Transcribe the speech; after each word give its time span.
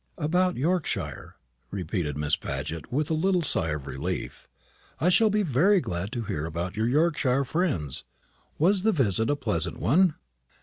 "About 0.17 0.57
Yorkshire!" 0.57 1.35
repeated 1.69 2.17
Miss 2.17 2.35
Paget, 2.35 2.91
with 2.91 3.11
a 3.11 3.13
little 3.13 3.43
sigh 3.43 3.69
of 3.69 3.85
relief. 3.85 4.47
"I 4.99 5.09
shall 5.09 5.29
be 5.29 5.43
very 5.43 5.79
glad 5.79 6.11
to 6.13 6.23
hear 6.23 6.47
about 6.47 6.75
your 6.75 6.87
Yorkshire 6.87 7.45
friends. 7.45 8.03
Was 8.57 8.81
the 8.81 8.91
visit 8.93 9.29
a 9.29 9.35
pleasant 9.35 9.79
one?" 9.79 10.15